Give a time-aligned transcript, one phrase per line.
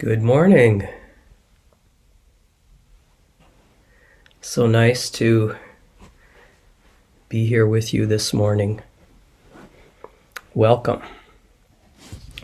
[0.00, 0.88] Good morning.
[4.40, 5.56] So nice to
[7.28, 8.80] be here with you this morning.
[10.54, 11.02] Welcome.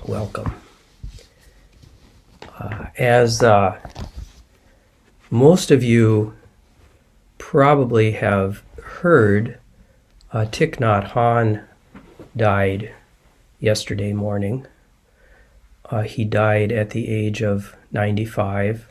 [0.04, 0.54] Welcome.
[2.58, 3.80] Uh, as uh,
[5.30, 6.34] most of you
[7.38, 9.58] probably have heard,
[10.30, 11.64] uh, Thich Nhat Hanh
[12.36, 12.92] died
[13.60, 14.66] yesterday morning.
[15.88, 18.88] Uh, he died at the age of 95.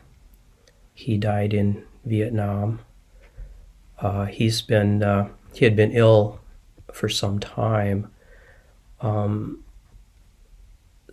[0.94, 2.80] He died in Vietnam.
[4.00, 6.40] Uh, he's been uh, he had been ill
[6.92, 8.12] for some time,
[9.02, 9.64] um,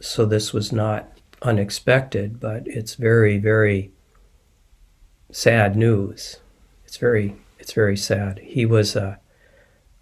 [0.01, 1.09] so this was not
[1.43, 2.41] unexpected.
[2.41, 3.93] But it's very very
[5.31, 6.39] sad news.
[6.85, 8.41] It's very it's very sad.
[8.41, 9.19] He was a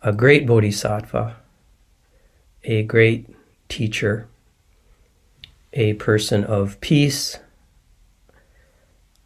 [0.03, 1.37] a great bodhisattva,
[2.65, 3.28] a great
[3.69, 4.30] teacher
[5.73, 7.38] a person of peace.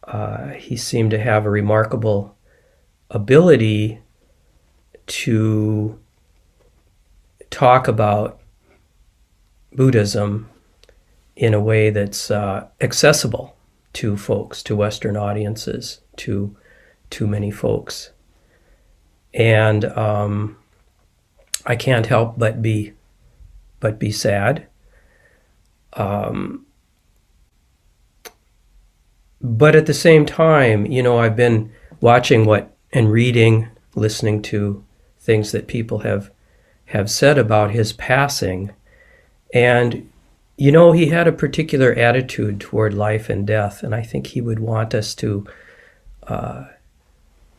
[0.03, 2.35] Uh, he seemed to have a remarkable
[3.09, 3.99] ability
[5.07, 5.99] to
[7.49, 8.39] talk about
[9.73, 10.49] Buddhism
[11.35, 13.55] in a way that's uh, accessible
[13.93, 16.55] to folks, to Western audiences, to
[17.09, 18.11] too many folks.
[19.33, 20.57] And um,
[21.65, 22.93] I can't help but be
[23.79, 24.67] but be sad
[25.95, 26.65] um,
[29.41, 34.83] but at the same time, you know, I've been watching what and reading, listening to
[35.19, 36.31] things that people have
[36.85, 38.71] have said about his passing,
[39.53, 40.09] and
[40.57, 44.41] you know, he had a particular attitude toward life and death, and I think he
[44.41, 45.45] would want us to
[46.27, 46.65] uh,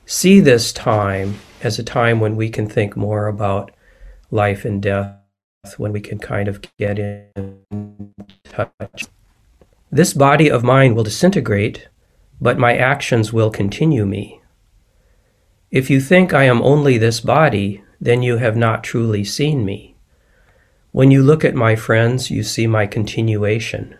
[0.06, 3.70] see this time as a time when we can think more about
[4.30, 5.16] life and death,
[5.78, 8.14] when we can kind of get in
[8.44, 9.06] touch.
[9.90, 11.88] This body of mine will disintegrate,
[12.40, 14.40] but my actions will continue me.
[15.70, 19.96] If you think I am only this body, then you have not truly seen me.
[20.92, 23.96] When you look at my friends, you see my continuation.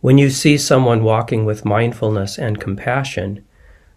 [0.00, 3.44] When you see someone walking with mindfulness and compassion,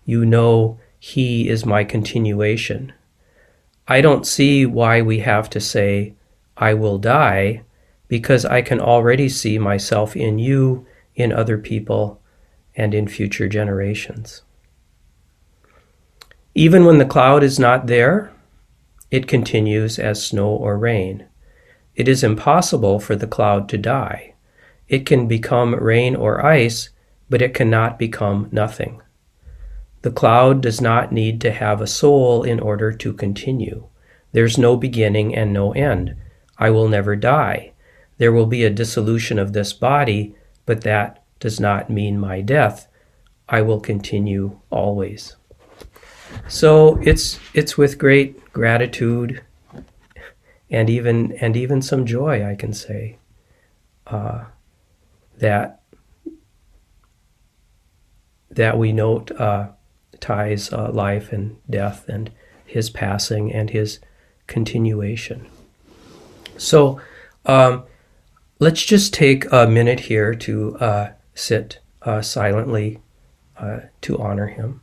[0.05, 2.93] you know he is my continuation.
[3.87, 6.13] I don't see why we have to say,
[6.57, 7.63] I will die,
[8.07, 10.85] because I can already see myself in you,
[11.15, 12.21] in other people,
[12.75, 14.43] and in future generations.
[16.53, 18.31] Even when the cloud is not there,
[19.11, 21.25] it continues as snow or rain.
[21.95, 24.33] It is impossible for the cloud to die.
[24.87, 26.89] It can become rain or ice,
[27.29, 29.01] but it cannot become nothing.
[30.01, 33.87] The cloud does not need to have a soul in order to continue.
[34.31, 36.15] There's no beginning and no end.
[36.57, 37.73] I will never die.
[38.17, 40.35] There will be a dissolution of this body,
[40.65, 42.87] but that does not mean my death.
[43.47, 45.35] I will continue always.
[46.47, 49.41] So it's it's with great gratitude
[50.69, 53.17] and even and even some joy, I can say,
[54.07, 54.45] uh,
[55.37, 55.81] that
[58.49, 59.69] that we note uh,
[60.19, 62.31] Thay's uh, life and death and
[62.65, 63.99] his passing and his
[64.47, 65.47] continuation.
[66.57, 66.99] So.
[67.47, 67.83] Um,
[68.59, 72.99] let's just take a minute here to uh, sit uh, silently
[73.57, 74.81] uh, to honor him.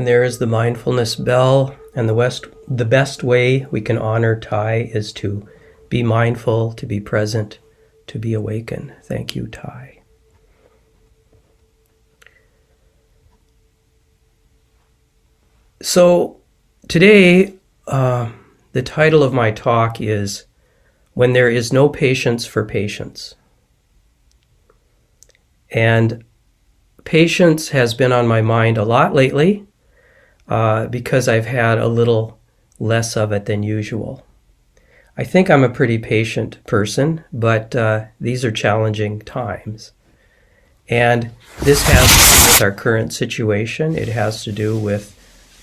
[0.00, 1.74] And there is the mindfulness bell.
[1.94, 5.46] And the west, the best way we can honor Thay is to
[5.90, 7.58] be mindful, to be present,
[8.06, 8.94] to be awakened.
[9.02, 10.00] Thank you, Thay.
[15.82, 16.40] So
[16.88, 17.56] today,
[17.86, 18.32] uh,
[18.72, 20.46] the title of my talk is
[21.12, 23.34] When There Is No Patience for Patience.
[25.70, 26.24] And
[27.04, 29.66] patience has been on my mind a lot lately
[30.50, 32.38] uh, because I've had a little
[32.78, 34.26] less of it than usual.
[35.16, 39.92] I think I'm a pretty patient person, but uh, these are challenging times.
[40.88, 41.30] And
[41.62, 43.96] this has to do with our current situation.
[43.96, 45.16] It has to do with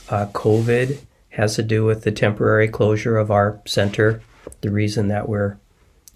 [0.10, 1.00] uh, COVID,
[1.32, 4.22] has to do with the temporary closure of our center,
[4.62, 5.58] the reason that we're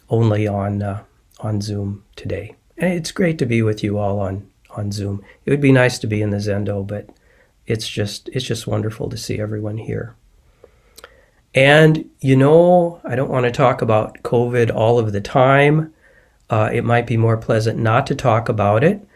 [0.10, 1.04] only on uh,
[1.40, 2.56] on Zoom today.
[2.78, 5.24] And it's great to be with you all on on Zoom.
[5.46, 7.10] It would be nice to be in the Zendo, but
[7.72, 10.16] it's just it's just wonderful to see everyone here.
[11.54, 15.94] And you know, I don't want to talk about COVID all of the time.
[16.50, 19.08] Uh, it might be more pleasant not to talk about it,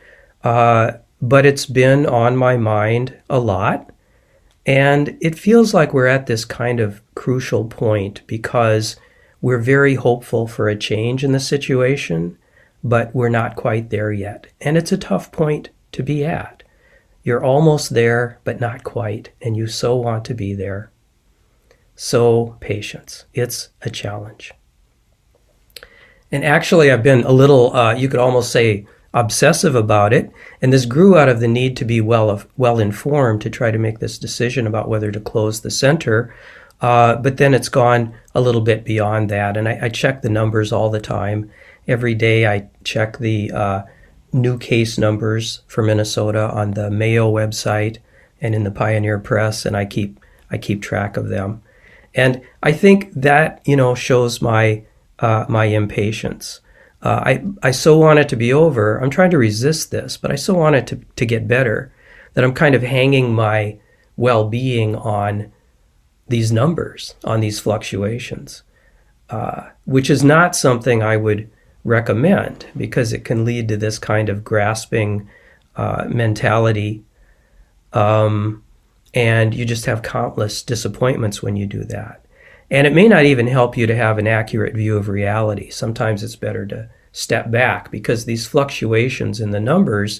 [0.43, 3.89] uh, but it's been on my mind a lot.
[4.65, 8.95] And it feels like we're at this kind of crucial point because
[9.41, 12.37] we're very hopeful for a change in the situation,
[12.83, 14.47] but we're not quite there yet.
[14.61, 16.63] And it's a tough point to be at.
[17.25, 20.91] You're almost there, but not quite, and you so want to be there.
[21.95, 23.25] So, patience.
[23.33, 24.53] It's a challenge.
[26.31, 30.29] And actually, I've been a little, uh, you could almost say, obsessive about it.
[30.61, 33.79] And this grew out of the need to be well, well informed to try to
[33.79, 36.35] make this decision about whether to close the center.
[36.79, 39.57] Uh, but then it's gone a little bit beyond that.
[39.57, 41.49] And I, I, check the numbers all the time.
[41.87, 43.83] Every day I check the uh,
[44.35, 47.97] new case numbers for Minnesota on the Mayo website
[48.41, 50.19] and in the Pioneer Press, and I keep
[50.51, 51.61] I keep track of them.
[52.13, 54.83] And I think that, you know, shows my,
[55.19, 56.61] uh, my impatience.
[57.01, 58.97] Uh, I, I so want it to be over.
[58.97, 61.91] I'm trying to resist this, but I so want it to, to get better
[62.33, 63.77] that I'm kind of hanging my
[64.17, 65.51] well being on
[66.27, 68.63] these numbers, on these fluctuations,
[69.29, 71.49] uh, which is not something I would
[71.85, 75.29] recommend because it can lead to this kind of grasping
[75.77, 77.05] uh, mentality.
[77.93, 78.63] Um,
[79.13, 82.25] and you just have countless disappointments when you do that.
[82.69, 85.69] And it may not even help you to have an accurate view of reality.
[85.69, 90.19] Sometimes it's better to step back because these fluctuations in the numbers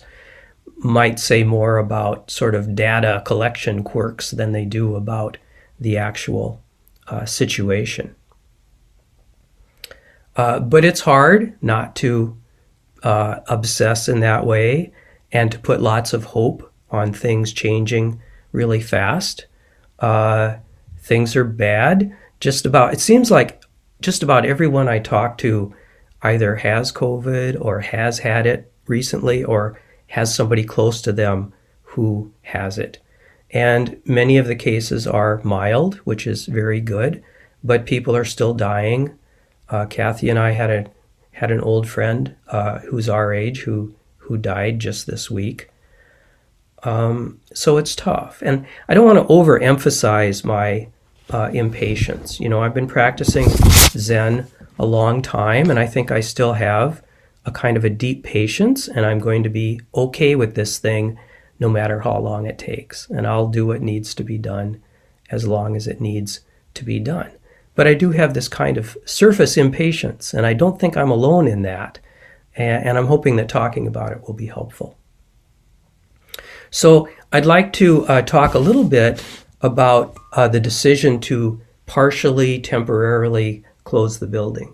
[0.77, 5.37] might say more about sort of data collection quirks than they do about
[5.79, 6.61] the actual
[7.07, 8.15] uh, situation.
[10.35, 12.37] Uh, but it's hard not to
[13.03, 14.91] uh, obsess in that way
[15.31, 18.21] and to put lots of hope on things changing
[18.51, 19.45] really fast.
[19.99, 20.55] Uh,
[20.99, 22.15] things are bad.
[22.39, 23.63] Just about, it seems like
[24.01, 25.73] just about everyone I talk to
[26.21, 31.53] either has COVID or has had it recently or has somebody close to them
[31.83, 32.99] who has it.
[33.51, 37.23] And many of the cases are mild, which is very good,
[37.63, 39.17] but people are still dying.
[39.69, 40.85] Uh, Kathy and I had a
[41.31, 45.69] had an old friend uh, who's our age who who died just this week.
[46.83, 48.41] Um, so it's tough.
[48.45, 50.87] And I don't want to overemphasize my
[51.31, 52.39] uh, impatience.
[52.39, 54.47] You know, I've been practicing Zen
[54.77, 57.03] a long time, and I think I still have
[57.45, 61.17] a kind of a deep patience, and I'm going to be okay with this thing
[61.59, 63.09] no matter how long it takes.
[63.09, 64.81] And I'll do what needs to be done
[65.29, 66.41] as long as it needs
[66.73, 67.31] to be done.
[67.75, 71.47] But I do have this kind of surface impatience, and I don't think I'm alone
[71.47, 71.99] in that.
[72.57, 74.97] And, I'm hoping that talking about it will be helpful.
[76.69, 79.21] So I'd like to uh, talk a little bit
[79.59, 84.73] about uh, the decision to partially, temporarily close the building.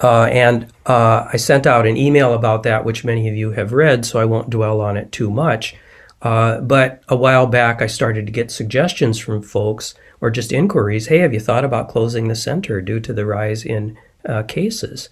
[0.00, 3.72] Uh, and uh, I sent out an email about that, which many of you have
[3.72, 5.76] read, so I won't dwell on it too much.
[6.20, 11.06] Uh, but a while back, I started to get suggestions from folks or just inquiries
[11.06, 13.96] hey, have you thought about closing the center due to the rise in
[14.28, 15.08] uh, cases?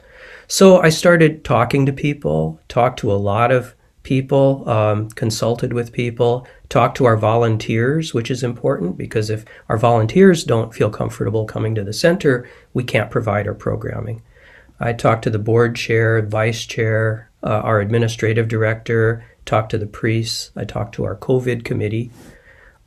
[0.48, 5.92] So I started talking to people, talked to a lot of people, um, consulted with
[5.92, 11.44] people, talked to our volunteers, which is important because if our volunteers don't feel comfortable
[11.44, 14.22] coming to the center, we can't provide our programming.
[14.78, 19.86] I talked to the board chair, vice chair, uh, our administrative director, talked to the
[19.86, 22.10] priests, I talked to our COVID committee.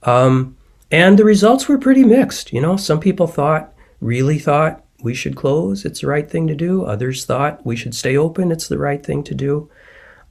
[0.03, 0.55] Um,
[0.91, 2.53] and the results were pretty mixed.
[2.53, 6.55] You know, some people thought, really thought, we should close, it's the right thing to
[6.55, 6.83] do.
[6.83, 9.69] Others thought we should stay open, it's the right thing to do.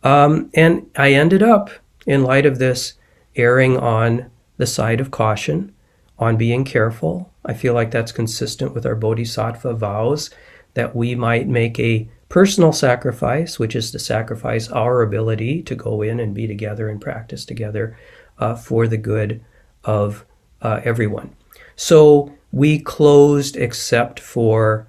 [0.03, 1.71] Um, and I ended up,
[2.07, 2.95] in light of this,
[3.35, 5.75] erring on the side of caution,
[6.19, 7.33] on being careful.
[7.45, 10.31] I feel like that's consistent with our Bodhisattva vows
[10.75, 16.03] that we might make a personal sacrifice, which is to sacrifice our ability to go
[16.03, 17.97] in and be together and practice together
[18.39, 19.43] uh, for the good
[19.85, 20.25] of
[20.63, 21.35] uh, everyone.
[21.77, 24.89] So we closed except for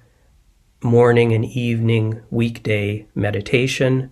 [0.82, 4.10] morning and evening weekday meditation.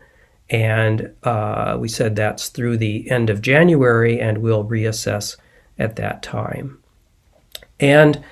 [0.50, 5.37] And uh, we said that's through the end of January, and we'll reassess
[5.78, 6.82] at that time.
[7.80, 8.25] And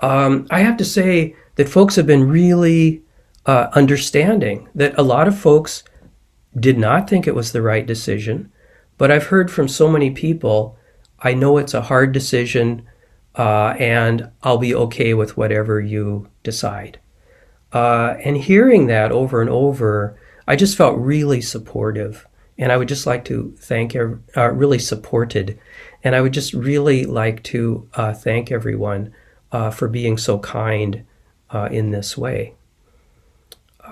[0.00, 3.02] um, I have to say that folks have been really
[3.46, 5.84] uh, understanding that a lot of folks
[6.58, 8.52] did not think it was the right decision.
[8.98, 10.76] But I've heard from so many people,
[11.20, 12.86] I know it's a hard decision,
[13.34, 16.98] uh, and I'll be okay with whatever you decide.
[17.72, 22.26] Uh, and hearing that over and over, I just felt really supportive.
[22.58, 25.58] And I would just like to thank, uh, really supported.
[26.02, 29.12] And I would just really like to uh, thank everyone
[29.52, 31.04] uh, for being so kind
[31.50, 32.54] uh, in this way.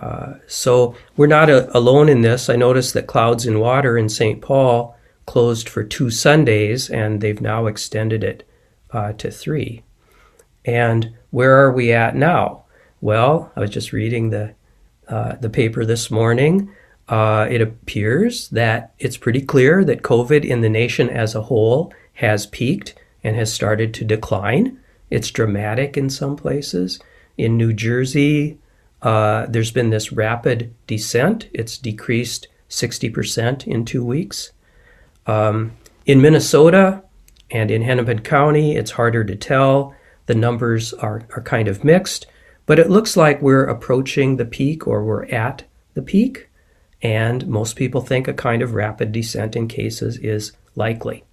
[0.01, 2.51] Uh, so we're not a, alone in this.
[2.51, 4.41] I noticed that Clouds and Water in St.
[4.41, 4.97] Paul
[5.27, 8.47] closed for two Sundays, and they've now extended it
[8.93, 9.83] uh, to three.
[10.65, 12.65] And where are we at now?
[13.01, 14.55] Well, I was just reading the
[15.09, 16.71] uh, the paper this morning.
[17.09, 21.93] Uh, it appears that it's pretty clear that COVID in the nation as a whole
[22.15, 24.81] has peaked and has started to decline.
[25.11, 26.99] It's dramatic in some places.
[27.37, 28.59] In New Jersey,
[29.05, 31.49] uh, there's been this rapid descent.
[31.53, 34.53] It's decreased 60% in two weeks.
[35.27, 35.73] Um,
[36.07, 37.03] in Minnesota
[37.51, 39.95] and in Hennepin County, it's harder to tell.
[40.27, 42.27] The numbers are, are kind of mixed,
[42.65, 46.49] but it looks like we're approaching the peak or we're at the peak.
[47.03, 51.25] And most people think a kind of rapid descent in cases is likely.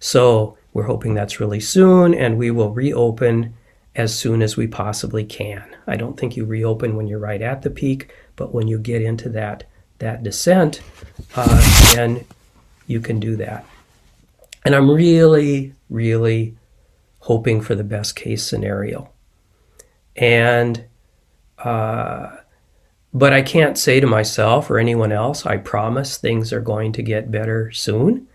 [0.00, 3.52] So we're hoping that's really soon, and we will reopen
[3.94, 5.64] as soon as we possibly can.
[5.86, 9.02] I don't think you reopen when you're right at the peak, but when you get
[9.02, 9.64] into that
[9.98, 10.80] that descent,
[11.34, 12.24] uh, then
[12.86, 13.66] you can do that.
[14.64, 16.54] And I'm really, really
[17.20, 19.10] hoping for the best case scenario.
[20.14, 20.84] And
[21.58, 22.36] uh,
[23.12, 27.02] but I can't say to myself or anyone else, I promise things are going to
[27.02, 28.28] get better soon.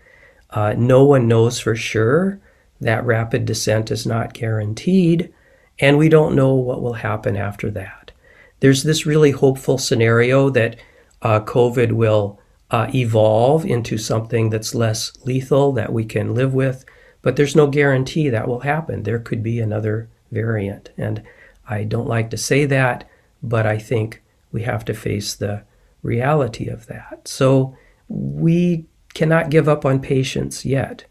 [0.50, 2.40] Uh, no one knows for sure.
[2.80, 5.32] That rapid descent is not guaranteed
[5.78, 8.12] and we don't know what will happen after that.
[8.60, 10.76] There's this really hopeful scenario that
[11.22, 12.40] uh, COVID will
[12.70, 16.84] uh, evolve into something that's less lethal that we can live with,
[17.22, 19.02] but there's no guarantee that will happen.
[19.02, 20.90] There could be another variant.
[20.96, 21.22] And
[21.68, 23.08] I don't like to say that,
[23.42, 25.64] but I think we have to face the
[26.02, 27.26] reality of that.
[27.26, 27.76] So
[28.08, 31.04] we cannot give up on patience yet.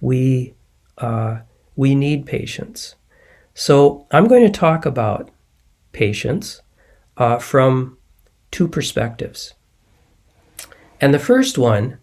[0.00, 0.54] We,
[0.98, 1.40] uh,
[1.76, 2.96] we need patience.
[3.54, 5.30] So I'm going to talk about
[5.92, 6.62] patience
[7.16, 7.98] uh, from
[8.50, 9.54] two perspectives.
[11.00, 11.98] And the first one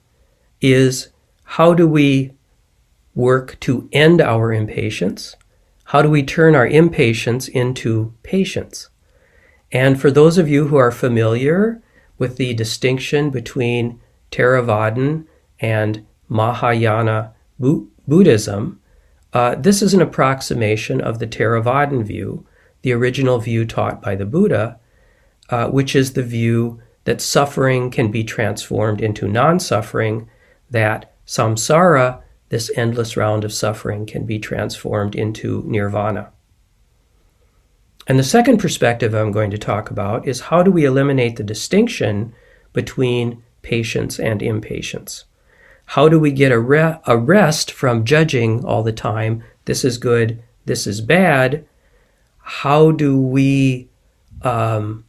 [0.62, 1.10] is
[1.44, 2.34] how do we
[3.15, 5.36] work to end our impatience?
[5.86, 8.89] How do we turn our impatience into patience?
[9.72, 11.82] And for those of you who are familiar
[12.18, 14.00] with the distinction between
[14.32, 15.25] Theravadan
[15.60, 18.79] and Mahayana Buddhism,
[19.33, 22.45] uh, this is an approximation of the Theravadan view,
[22.81, 24.79] the original view taught by the Buddha,
[25.50, 30.29] uh, which is the view that suffering can be transformed into non suffering,
[30.69, 36.31] that samsara, this endless round of suffering, can be transformed into nirvana.
[38.07, 41.43] And the second perspective I'm going to talk about is how do we eliminate the
[41.43, 42.33] distinction
[42.74, 45.25] between patience and impatience?
[45.93, 49.43] How do we get a, re- a rest from judging all the time?
[49.65, 51.65] This is good, this is bad.
[52.38, 53.89] How do we
[54.43, 55.03] um,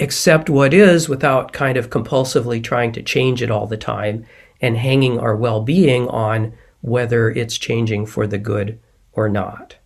[0.00, 4.26] accept what is without kind of compulsively trying to change it all the time
[4.60, 8.80] and hanging our well being on whether it's changing for the good
[9.12, 9.76] or not?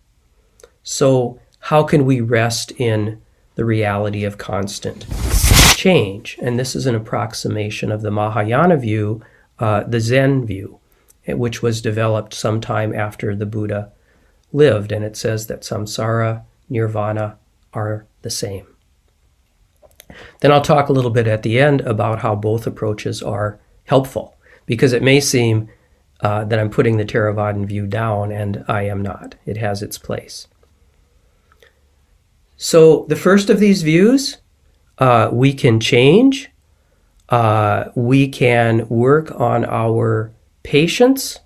[0.81, 3.21] So, how can we rest in
[3.53, 5.05] the reality of constant
[5.75, 6.39] change?
[6.41, 9.21] And this is an approximation of the Mahayana view
[9.59, 10.79] uh, the Zen view,
[11.27, 13.91] which was developed sometime after the Buddha
[14.51, 14.91] lived.
[14.91, 17.37] And it says that samsara, nirvana
[17.73, 18.67] are the same.
[20.41, 24.35] Then I'll talk a little bit at the end about how both approaches are helpful,
[24.65, 25.69] because it may seem
[26.21, 29.35] uh, that I'm putting the Theravadan view down, and I am not.
[29.45, 30.47] It has its place.
[32.57, 34.37] So, the first of these views,
[34.97, 36.49] uh, we can change
[37.29, 41.39] uh, we can work on our patience.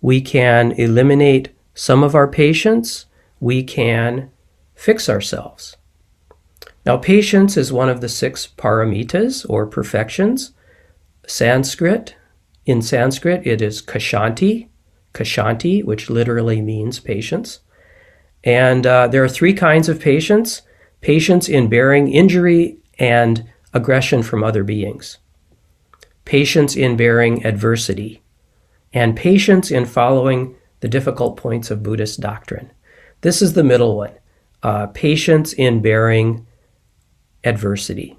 [0.00, 3.06] We can eliminate some of our patience.
[3.40, 4.30] We can
[4.74, 5.76] fix ourselves.
[6.84, 10.52] Now, patience is one of the six paramitas or perfections.
[11.26, 12.16] Sanskrit,
[12.66, 14.68] in Sanskrit, it is kshanti,
[15.14, 17.60] kshanti, which literally means patience.
[18.42, 20.62] And uh, there are three kinds of patience
[21.00, 25.18] patience in bearing injury and aggression from other beings,
[26.24, 28.22] patience in bearing adversity,
[28.92, 32.70] and patience in following the difficult points of Buddhist doctrine.
[33.22, 34.12] This is the middle one
[34.62, 36.46] uh, patience in bearing
[37.44, 38.16] adversity.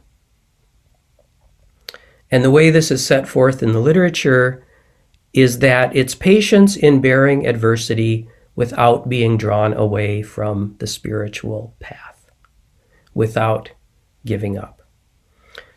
[2.32, 4.66] And the way this is set forth in the literature
[5.34, 12.30] is that it's patience in bearing adversity without being drawn away from the spiritual path,
[13.14, 13.72] without
[14.26, 14.83] giving up.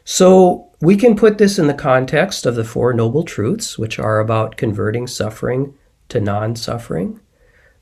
[0.08, 4.20] So we can put this in the context of the Four Noble Truths, which are
[4.20, 5.74] about converting suffering
[6.10, 7.20] to non suffering.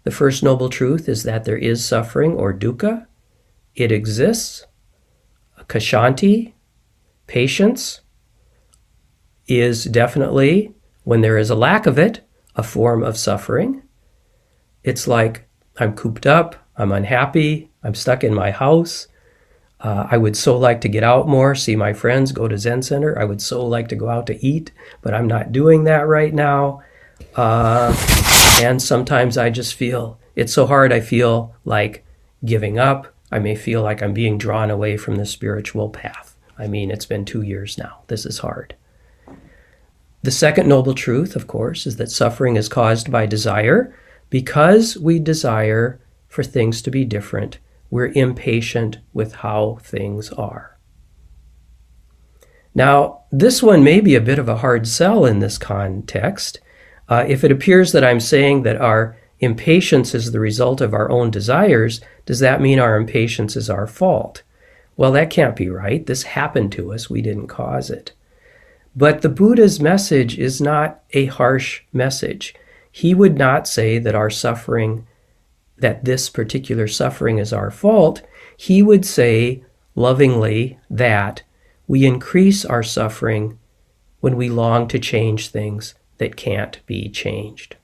[0.05, 3.07] The first noble truth is that there is suffering or dukkha,
[3.75, 4.65] it exists.
[5.69, 6.55] Kshanti,
[7.27, 8.01] patience,
[9.47, 12.27] is definitely, when there is a lack of it,
[12.57, 13.83] a form of suffering.
[14.83, 19.09] It's like I'm cooped up, I'm unhappy, I'm stuck in my house.
[19.85, 22.81] Uh, I would so like to get out more, see my friends, go to Zen
[22.81, 23.19] Center.
[23.19, 24.73] I would so like to go out to eat,
[25.03, 26.83] but I'm not doing that right now.
[27.37, 27.95] Uh,
[28.63, 32.03] and sometimes I just feel it's so hard, I feel like
[32.45, 33.15] giving up.
[33.31, 36.35] I may feel like I'm being drawn away from the spiritual path.
[36.59, 38.01] I mean, it's been two years now.
[38.07, 38.75] This is hard.
[40.23, 43.95] The second noble truth, of course, is that suffering is caused by desire.
[44.31, 47.59] Because we desire for things to be different,
[47.95, 50.77] we're impatient with how things are.
[52.75, 56.59] Now, this one may be a bit of a hard sell in this context.
[57.09, 61.09] Uh, if it appears that I'm saying that our impatience is the result of our
[61.09, 64.43] own desires, does that mean our impatience is our fault?
[64.97, 66.05] Well, that can't be right.
[66.05, 68.11] This happened to us, we didn't cause it.
[68.97, 72.57] But the Buddha's message is not a harsh message.
[72.91, 75.07] He would not say that our suffering,
[75.79, 78.23] that this particular suffering is our fault.
[78.57, 79.65] He would say
[79.95, 81.43] lovingly that
[81.87, 83.59] we increase our suffering
[84.21, 87.77] when we long to change things that can't be changed.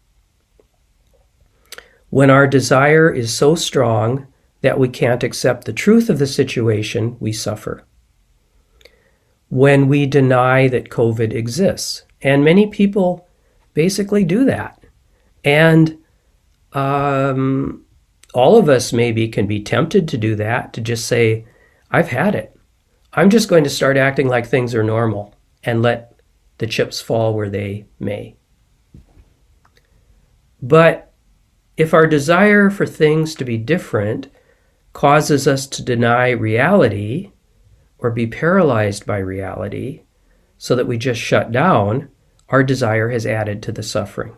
[2.09, 4.27] When our desire is so strong
[4.63, 7.85] that we can't accept the truth of the situation, we suffer.
[9.49, 13.29] When we deny that COVID exists, and many people
[13.75, 14.83] basically do that.
[15.45, 15.99] And
[16.73, 17.85] um,
[18.35, 21.47] all of us maybe can be tempted to do that, to just say,
[21.91, 22.57] I've had it.
[23.13, 26.21] I'm just going to start acting like things are normal and let
[26.59, 28.37] the chips fall where they may.
[30.63, 31.13] But
[31.77, 34.29] if our desire for things to be different
[34.93, 37.33] causes us to deny reality
[37.99, 40.03] or be paralyzed by reality
[40.59, 42.11] so that we just shut down,
[42.51, 44.37] our desire has added to the suffering.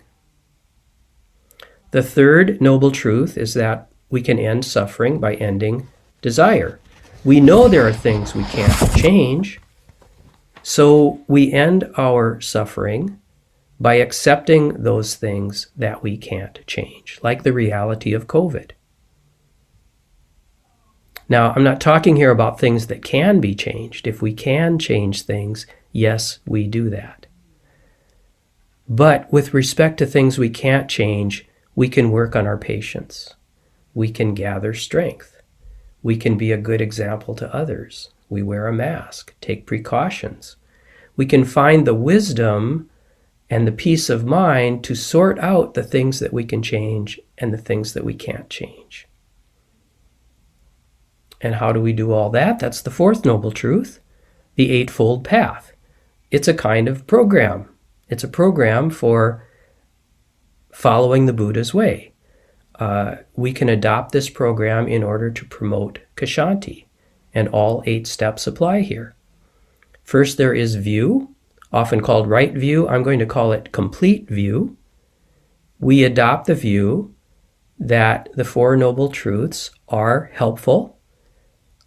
[1.93, 5.89] The third noble truth is that we can end suffering by ending
[6.23, 6.81] desire.
[7.23, 9.61] We know there are things we can't change,
[10.63, 13.21] so we end our suffering
[13.79, 18.71] by accepting those things that we can't change, like the reality of COVID.
[21.29, 24.07] Now, I'm not talking here about things that can be changed.
[24.07, 27.27] If we can change things, yes, we do that.
[28.89, 33.35] But with respect to things we can't change, we can work on our patience.
[33.95, 35.41] We can gather strength.
[36.03, 38.11] We can be a good example to others.
[38.29, 40.57] We wear a mask, take precautions.
[41.17, 42.89] We can find the wisdom
[43.51, 47.53] and the peace of mind to sort out the things that we can change and
[47.53, 49.07] the things that we can't change.
[51.41, 52.59] And how do we do all that?
[52.59, 54.01] That's the fourth noble truth
[54.55, 55.73] the Eightfold Path.
[56.31, 57.69] It's a kind of program,
[58.09, 59.47] it's a program for
[60.73, 62.13] following the Buddha's way
[62.83, 66.87] uh, we can adopt this program in order to promote Kshanti,
[67.33, 69.15] and all eight steps apply here.
[70.03, 71.35] First, there is view,
[71.73, 72.89] often called right view.
[72.89, 74.77] I'm going to call it complete view.
[75.79, 77.15] We adopt the view
[77.79, 80.99] that the Four Noble Truths are helpful,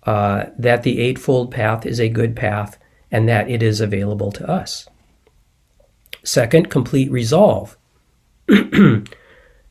[0.03, 2.77] uh, that the Eightfold Path is a good path,
[3.11, 4.87] and that it is available to us.
[6.23, 7.77] Second, complete resolve.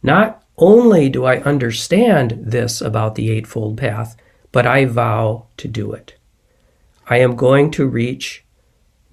[0.03, 4.17] Not only do I understand this about the Eightfold Path,
[4.53, 6.17] but I vow to do it.
[7.09, 8.45] I am going to reach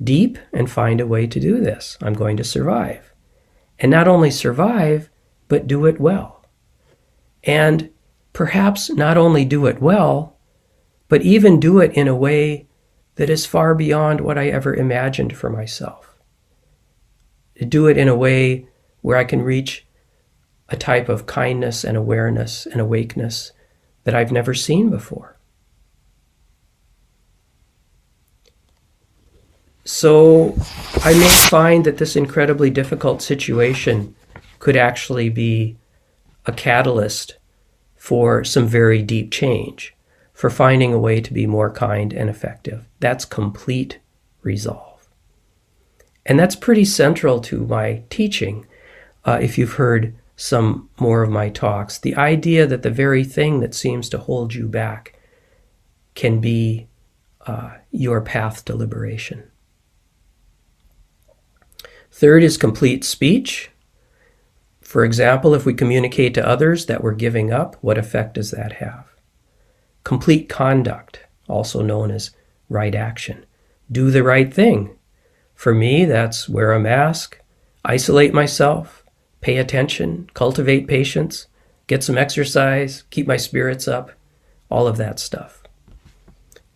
[0.04, 1.98] deep and find a way to do this.
[2.02, 3.14] I'm going to survive.
[3.80, 5.10] And not only survive,
[5.48, 6.46] but do it well.
[7.44, 7.90] And
[8.34, 10.38] perhaps not only do it well,
[11.08, 12.68] but even do it in a way
[13.16, 16.16] that is far beyond what I ever imagined for myself.
[17.68, 18.68] Do it in a way
[19.02, 19.86] where I can reach
[20.70, 23.52] a type of kindness and awareness and awakeness
[24.04, 25.38] that I've never seen before.
[29.84, 30.56] So
[31.04, 34.16] I may find that this incredibly difficult situation
[34.60, 35.78] could actually be
[36.46, 37.38] a catalyst
[37.96, 39.96] for some very deep change,
[40.34, 42.88] for finding a way to be more kind and effective.
[43.00, 44.00] That's complete
[44.42, 45.08] resolve.
[46.26, 48.66] And that's pretty central to my teaching.
[49.26, 53.60] Uh, if you've heard some more of my talks, the idea that the very thing
[53.60, 55.20] that seems to hold you back
[56.16, 56.88] can be
[57.46, 59.44] uh, your path to liberation.
[62.12, 63.72] Third is complete speech.
[64.82, 68.74] For example, if we communicate to others that we're giving up, what effect does that
[68.74, 69.06] have?
[70.04, 72.32] Complete conduct, also known as
[72.68, 73.46] right action.
[73.92, 74.98] Do the right thing.
[75.56, 77.40] For me, that's wear a mask,
[77.86, 79.01] isolate myself,
[79.42, 81.48] pay attention, cultivate patience,
[81.88, 84.12] get some exercise, keep my spirits up,
[84.70, 85.64] all of that stuff.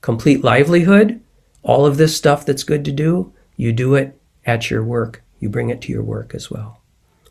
[0.02, 1.22] Complete livelihood,
[1.64, 5.50] all of this stuff that's good to do, you do it at your work you
[5.50, 6.82] bring it to your work as well.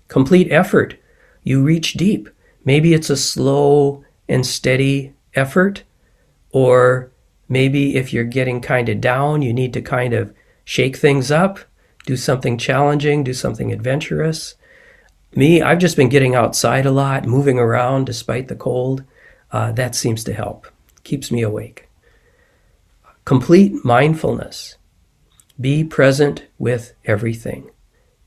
[0.09, 0.97] Complete effort,
[1.42, 2.29] you reach deep.
[2.64, 5.83] Maybe it's a slow and steady effort,
[6.53, 7.11] or
[7.49, 10.33] maybe if you're getting kind of down, you need to kind of
[10.64, 11.59] shake things up,
[12.07, 14.55] do something challenging, do something adventurous.
[15.37, 19.05] Me, I've just been getting outside a lot, moving around despite the cold.
[19.51, 20.66] Uh, that seems to help,
[21.03, 21.88] keeps me awake.
[23.25, 24.77] Complete mindfulness.
[25.61, 27.70] Be present with everything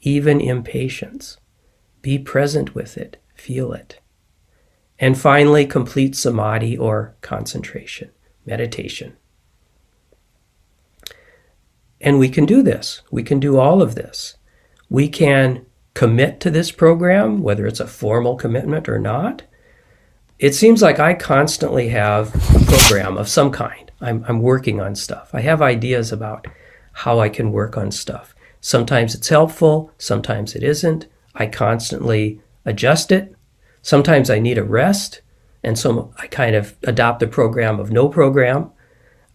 [0.02, 1.38] even impatience.
[2.02, 4.00] Be present with it, feel it.
[5.00, 8.12] And finally, complete samadhi or concentration,
[8.46, 9.17] meditation.
[12.00, 13.02] And we can do this.
[13.12, 14.38] We can do all of this.
[14.89, 15.65] We can
[15.97, 19.41] commit to this program, whether it's a formal commitment or not.
[20.38, 23.91] It seems like I constantly have a program of some kind.
[23.99, 25.31] I'm, I'm working on stuff.
[25.33, 26.45] I have ideas about
[26.91, 28.36] how I can work on stuff.
[28.62, 31.07] Sometimes it's helpful, sometimes it isn't.
[31.33, 33.36] I constantly adjust it.
[33.81, 35.21] Sometimes I need a rest,
[35.63, 38.69] and so I kind of adopt the program of no program,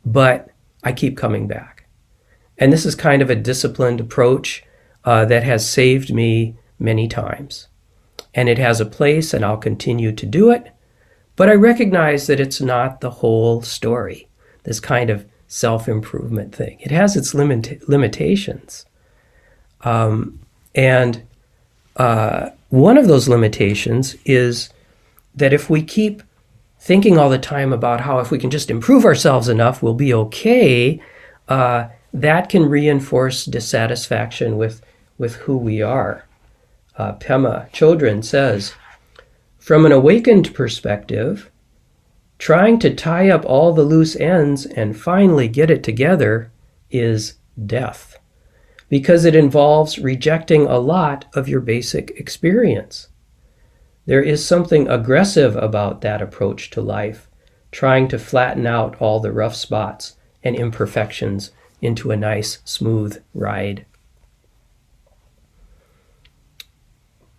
[0.05, 0.49] but
[0.85, 1.89] I keep coming back.
[2.57, 4.63] And this is kind of a disciplined approach
[5.05, 7.69] uh, that has saved me many times.
[8.35, 10.73] And it has a place, and I'll continue to do it.
[11.37, 14.29] But I recognize that it's not the whole story,
[14.65, 16.79] this kind of self improvement thing.
[16.81, 18.87] It has its limit- limitations.
[19.83, 20.41] Um,
[20.75, 21.23] and
[21.97, 24.71] uh, one of those limitations is
[25.35, 26.23] that if we keep
[26.79, 30.13] thinking all the time about how if we can just improve ourselves enough, we'll be
[30.13, 31.01] okay,
[31.49, 34.83] uh, that can reinforce dissatisfaction with,
[35.19, 36.27] with who we are.
[36.97, 38.75] Uh, Pema Chodron says,
[39.59, 41.51] from an awakened perspective,
[42.39, 46.51] trying to tie up all the loose ends and finally get it together
[46.91, 47.35] is
[47.67, 48.19] death
[48.89, 53.09] because it involves rejecting a lot of your basic experience.
[54.05, 57.31] There is something aggressive about that approach to life,
[57.71, 63.87] trying to flatten out all the rough spots and imperfections into a nice, smooth ride.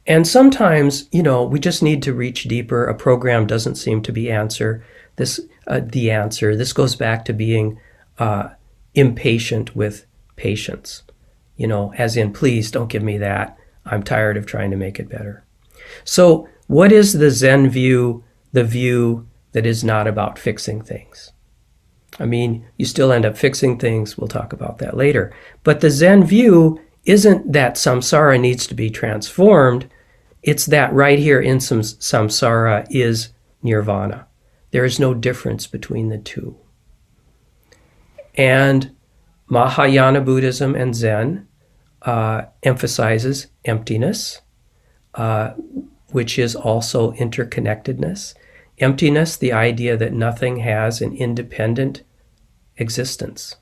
[0.06, 2.86] And sometimes, you know, we just need to reach deeper.
[2.86, 4.84] A program doesn't seem to be answer
[5.16, 6.56] this uh, the answer.
[6.56, 7.80] This goes back to being
[8.20, 8.50] uh,
[8.96, 11.04] impatient with patience
[11.56, 13.58] you know, as in, please don't give me that.
[13.86, 15.44] I'm tired of trying to make it better.
[16.04, 21.32] So, what is the Zen view, the view that is not about fixing things?
[22.20, 24.18] I mean, you still end up fixing things.
[24.18, 25.34] We'll talk about that later.
[25.64, 29.90] But the Zen view isn't that samsara needs to be transformed.
[30.44, 33.30] It's that right here in samsara is
[33.64, 34.28] nirvana.
[34.72, 36.58] There is no difference between the two.
[38.36, 38.96] And
[39.48, 41.48] Mahayana Buddhism and Zen
[42.02, 44.42] uh, emphasizes emptiness,
[45.14, 45.52] uh,
[46.10, 48.34] which is also interconnectedness.
[48.80, 52.04] Emptiness, the idea that nothing has an independent
[52.78, 53.56] existence.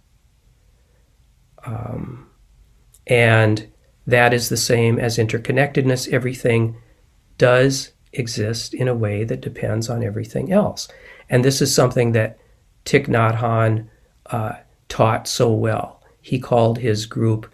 [1.63, 2.29] Um,
[3.05, 3.70] and
[4.07, 6.11] that is the same as interconnectedness.
[6.11, 6.75] Everything
[7.37, 10.87] does exist in a way that depends on everything else.
[11.29, 12.37] And this is something that
[12.85, 13.87] Thich Nhat Hanh
[14.27, 14.53] uh,
[14.89, 16.03] taught so well.
[16.21, 17.51] He called his group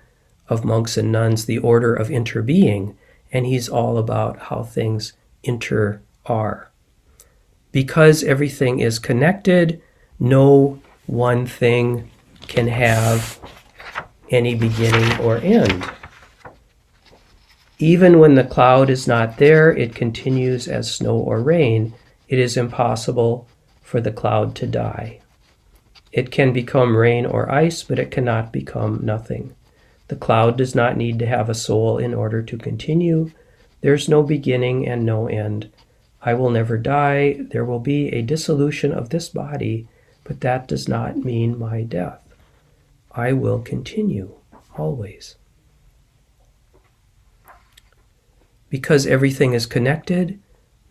[0.49, 2.95] of monks and nuns the order of interbeing,
[3.31, 6.71] and he's all about how things inter are.
[7.71, 9.81] Because everything is connected,
[10.19, 12.09] no one thing
[12.47, 13.39] can have
[14.29, 15.89] any beginning or end.
[17.79, 21.93] Even when the cloud is not there, it continues as snow or rain.
[22.27, 23.47] It is impossible
[23.81, 25.19] for the cloud to die.
[26.11, 29.55] It can become rain or ice, but it cannot become nothing.
[30.07, 33.31] The cloud does not need to have a soul in order to continue.
[33.81, 35.69] There's no beginning and no end.
[36.21, 37.37] I will never die.
[37.39, 39.87] There will be a dissolution of this body,
[40.23, 42.21] but that does not mean my death.
[43.11, 44.33] I will continue
[44.75, 45.36] always.
[48.69, 50.39] Because everything is connected,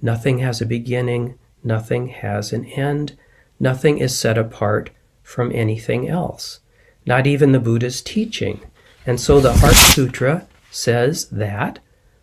[0.01, 3.17] nothing has a beginning, nothing has an end,
[3.61, 4.91] nothing is set apart
[5.23, 6.61] from anything else,
[7.05, 8.61] not even the Buddha's teaching.
[9.05, 11.81] And so the Heart Sutra says that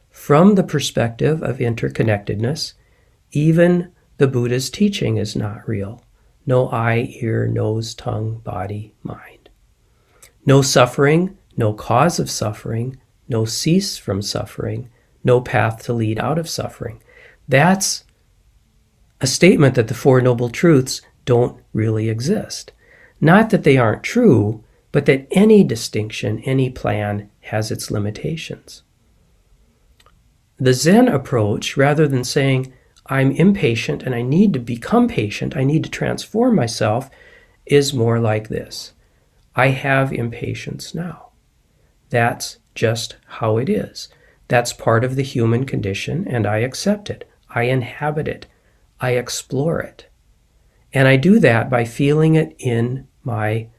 [0.09, 2.73] from the perspective of interconnectedness,
[3.31, 6.03] even the Buddha's teaching is not real.
[6.45, 9.49] No eye, ear, nose, tongue, body, mind.
[10.45, 14.89] No suffering, no cause of suffering, no cease from suffering,
[15.23, 17.01] no path to lead out of suffering.
[17.47, 18.03] That's
[19.21, 22.71] a statement that the Four Noble Truths don't really exist.
[23.21, 28.83] Not that they aren't true, but that any distinction, any plan has its limitations.
[30.57, 32.73] The Zen approach, rather than saying,
[33.07, 37.09] I'm impatient and I need to become patient, I need to transform myself,
[37.65, 38.93] is more like this
[39.55, 41.29] I have impatience now.
[42.09, 44.09] That's just how it is.
[44.53, 47.27] That's part of the human condition, and I accept it.
[47.49, 48.45] I inhabit it.
[48.99, 50.05] I explore it.
[50.93, 53.69] And I do that by feeling it in my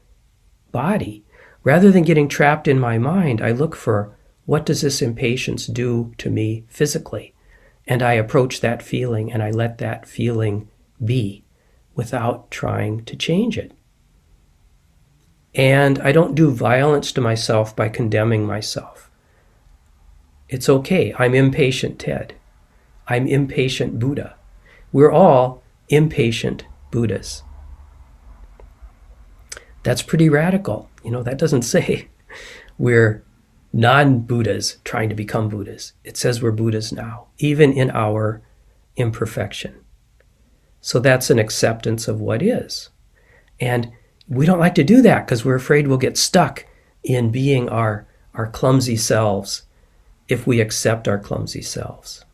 [0.73, 1.23] body.
[1.63, 6.13] Rather than getting trapped in my mind, I look for what does this impatience do
[6.17, 7.33] to me physically?
[7.87, 10.67] And I approach that feeling and I let that feeling
[11.01, 11.45] be
[11.95, 13.71] without trying to change it.
[15.53, 19.04] And I don't do violence to myself by condemning myself.
[20.49, 21.13] It's okay.
[21.17, 22.35] I'm impatient Ted.
[23.07, 24.35] I'm impatient Buddha.
[24.91, 27.43] We're all impatient Buddhas.
[29.83, 30.89] That's pretty radical.
[31.03, 32.07] You know, that doesn't say
[32.77, 33.23] we're
[33.73, 35.93] non Buddhas trying to become Buddhas.
[36.03, 38.41] It says we're Buddhas now, even in our
[38.95, 39.75] imperfection.
[40.81, 42.89] So that's an acceptance of what is.
[43.59, 43.91] And
[44.27, 46.65] we don't like to do that because we're afraid we'll get stuck
[47.03, 49.63] in being our, our clumsy selves
[50.27, 52.25] if we accept our clumsy selves.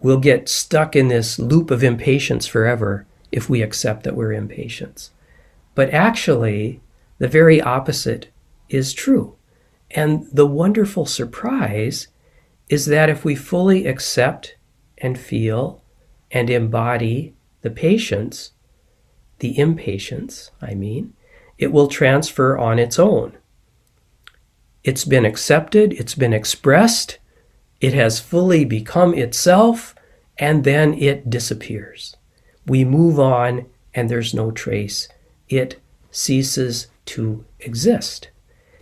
[0.00, 5.10] We'll get stuck in this loop of impatience forever if we accept that we're impatient.
[5.74, 6.80] But actually,
[7.18, 8.28] the very opposite
[8.68, 9.36] is true.
[9.90, 12.08] And the wonderful surprise
[12.68, 14.56] is that if we fully accept
[14.98, 15.82] and feel
[16.30, 18.52] and embody the patience,
[19.38, 21.14] the impatience, I mean,
[21.56, 23.36] it will transfer on its own.
[24.84, 27.18] It's been accepted, it's been expressed,
[27.80, 29.94] it has fully become itself,
[30.38, 32.16] and then it disappears.
[32.66, 35.08] We move on, and there's no trace
[35.48, 38.28] it ceases to exist.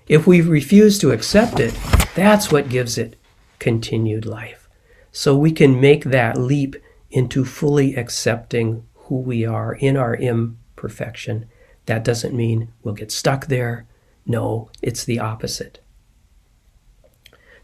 [0.09, 1.75] If we refuse to accept it,
[2.15, 3.17] that's what gives it
[3.59, 4.69] continued life.
[5.13, 6.77] So we can make that leap
[7.11, 11.47] into fully accepting who we are in our imperfection.
[11.87, 13.87] That doesn't mean we'll get stuck there.
[14.27, 15.81] No, it's the opposite.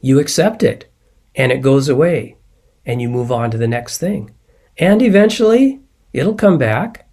[0.03, 0.93] You accept it,
[1.35, 2.37] and it goes away,
[2.85, 4.35] and you move on to the next thing.
[4.77, 5.81] And eventually,
[6.13, 7.09] it'll come back.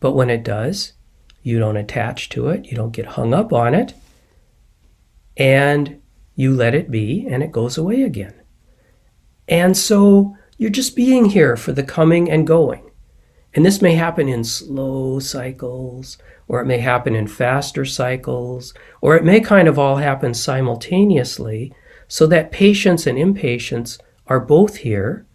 [0.00, 0.94] But when it does,
[1.42, 3.94] you don't attach to it, you don't get hung up on it,
[5.36, 6.00] and
[6.34, 8.34] you let it be, and it goes away again.
[9.46, 12.90] And so you're just being here for the coming and going.
[13.52, 19.14] And this may happen in slow cycles, or it may happen in faster cycles, or
[19.14, 21.72] it may kind of all happen simultaneously,
[22.08, 25.26] so that patience and impatience are both here.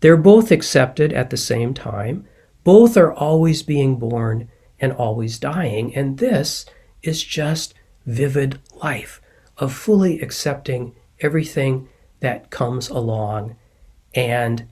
[0.00, 2.26] They're both accepted at the same time.
[2.64, 4.48] Both are always being born
[4.80, 5.94] and always dying.
[5.94, 6.66] And this
[7.02, 7.74] is just
[8.06, 9.20] vivid life
[9.58, 11.88] of fully accepting everything
[12.20, 13.56] that comes along
[14.14, 14.68] and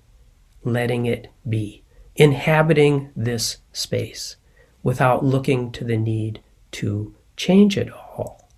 [0.63, 1.85] letting it be,
[2.17, 4.37] inhabiting this space
[4.83, 8.49] without looking to the need to change it all.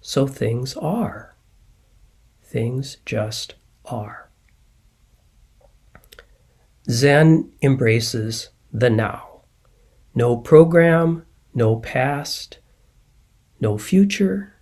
[0.00, 1.31] So things are.
[2.52, 3.54] Things just
[3.86, 4.28] are.
[6.90, 9.44] Zen embraces the now.
[10.14, 12.58] No program, no past,
[13.58, 14.54] no future.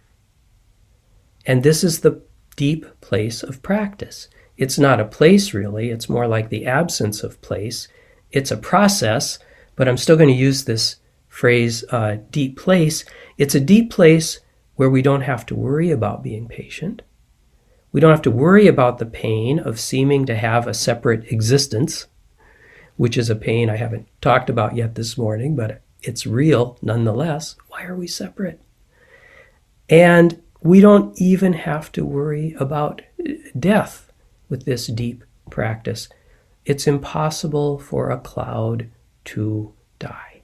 [1.44, 2.22] And this is the
[2.54, 4.28] deep place of practice.
[4.56, 5.90] It's not a place, really.
[5.90, 7.88] It's more like the absence of place.
[8.30, 9.40] It's a process,
[9.74, 13.04] but I'm still going to use this phrase, uh, deep place.
[13.36, 14.38] It's a deep place
[14.76, 17.02] where we don't have to worry about being patient.
[17.92, 22.06] We don't have to worry about the pain of seeming to have a separate existence,
[22.96, 27.56] which is a pain I haven't talked about yet this morning, but it's real nonetheless.
[27.68, 28.60] Why are we separate?
[29.88, 34.12] And we don't even have to worry about uh, death
[34.48, 36.08] with this deep practice.
[36.64, 38.90] It's impossible for a cloud
[39.26, 40.42] to die.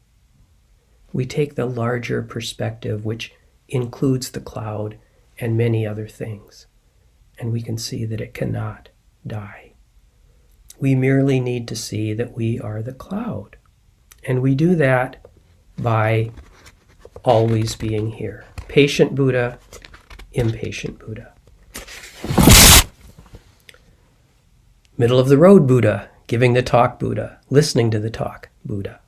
[1.12, 3.32] We take the larger perspective, which
[3.68, 4.98] includes the cloud
[5.38, 6.66] and many other things,
[7.38, 8.88] and we can see that it cannot
[9.26, 9.72] die.
[10.78, 13.56] We merely need to see that we are the cloud.
[14.24, 15.24] And we do that
[15.78, 16.30] by
[17.24, 18.44] always being here.
[18.68, 19.58] Patient Buddha,
[20.32, 21.32] impatient Buddha.
[24.98, 29.00] Middle of the road Buddha, giving the talk Buddha, listening to the talk Buddha.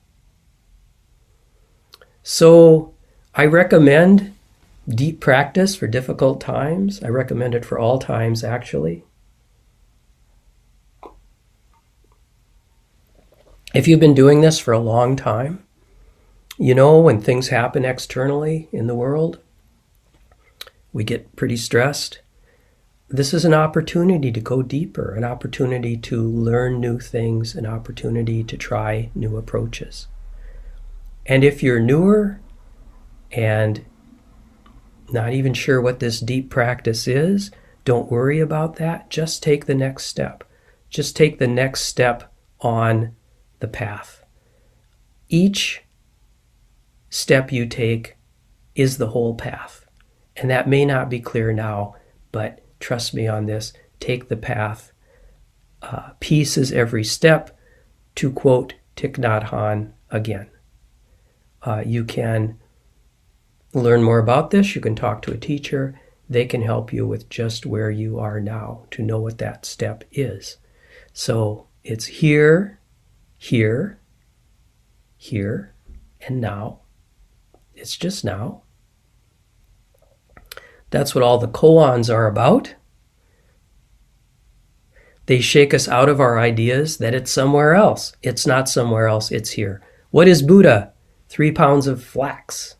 [2.22, 2.94] So
[3.34, 4.34] I recommend
[4.88, 7.02] deep practice for difficult times.
[7.02, 9.04] I recommend it for all times, actually.
[13.74, 15.62] If you've been doing this for a long time,
[16.56, 19.38] you know, when things happen externally in the world,
[20.92, 22.20] we get pretty stressed.
[23.10, 28.42] This is an opportunity to go deeper, an opportunity to learn new things, an opportunity
[28.42, 30.08] to try new approaches.
[31.26, 32.40] And if you're newer
[33.30, 33.84] and
[35.12, 37.50] not even sure what this deep practice is,
[37.84, 39.10] don't worry about that.
[39.10, 40.44] Just take the next step.
[40.90, 43.14] Just take the next step on
[43.60, 44.24] the path.
[45.28, 45.82] Each
[47.10, 48.16] step you take
[48.74, 49.86] is the whole path.
[50.36, 51.96] And that may not be clear now,
[52.30, 53.72] but trust me on this.
[54.00, 54.92] Take the path.
[55.82, 57.58] Uh, peace is every step,
[58.16, 60.50] to quote Thich Nhat Hanh again.
[61.62, 62.58] Uh, you can
[63.72, 64.74] learn more about this.
[64.74, 65.98] You can talk to a teacher.
[66.28, 70.04] They can help you with just where you are now to know what that step
[70.12, 70.58] is.
[71.12, 72.80] So it's here,
[73.36, 74.00] here,
[75.16, 75.74] here,
[76.26, 76.80] and now.
[77.74, 78.62] It's just now.
[80.90, 82.74] That's what all the koans are about.
[85.26, 88.16] They shake us out of our ideas that it's somewhere else.
[88.22, 89.82] It's not somewhere else, it's here.
[90.10, 90.94] What is Buddha?
[91.28, 92.76] Three pounds of flax.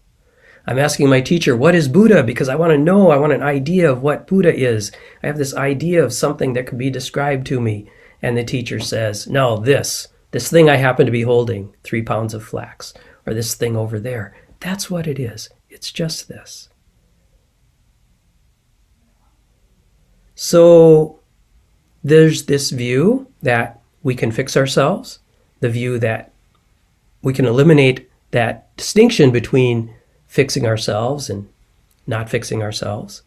[0.68, 2.22] I'm asking my teacher, what is Buddha?
[2.22, 4.92] Because I want to know, I want an idea of what Buddha is.
[5.22, 7.90] I have this idea of something that could be described to me.
[8.20, 12.34] And the teacher says, no, this, this thing I happen to be holding, three pounds
[12.34, 12.92] of flax,
[13.24, 14.36] or this thing over there.
[14.60, 15.48] That's what it is.
[15.70, 16.68] It's just this.
[20.34, 21.20] So
[22.04, 25.20] there's this view that we can fix ourselves,
[25.60, 26.30] the view that
[27.22, 29.94] we can eliminate that distinction between
[30.28, 31.48] fixing ourselves and
[32.06, 33.22] not fixing ourselves.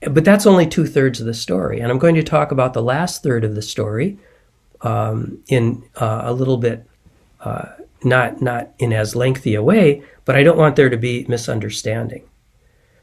[0.00, 1.80] But that's only two thirds of the story.
[1.80, 4.18] And I'm going to talk about the last third of the story
[4.80, 6.86] um, in uh, a little bit,
[7.40, 7.66] uh,
[8.02, 12.24] not, not in as lengthy a way, but I don't want there to be misunderstanding.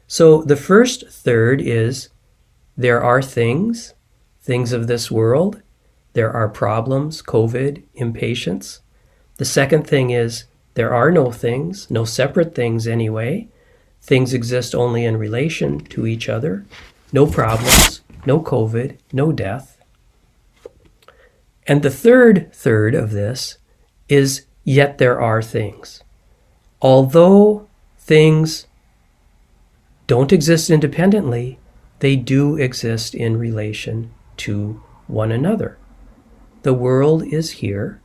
[0.08, 2.08] So the first third is
[2.76, 3.94] there are things,
[4.40, 5.62] things of this world.
[6.14, 8.80] There are problems, COVID, impatience.
[9.36, 10.44] The second thing is
[10.78, 13.48] there are no things, no separate things anyway.
[14.00, 16.64] Things exist only in relation to each other.
[17.12, 19.78] No problems, no COVID, no death.
[21.66, 23.58] And the third third of this
[24.08, 26.04] is yet there are things
[26.80, 27.66] although
[27.98, 28.66] things
[30.06, 31.58] don't exist independently,
[31.98, 35.76] they do exist in relation to one another.
[36.62, 38.00] The world is here,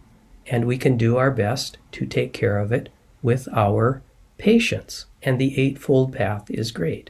[0.47, 2.89] and we can do our best to take care of it
[3.21, 4.01] with our
[4.37, 5.05] patience.
[5.21, 7.09] And the Eightfold Path is great.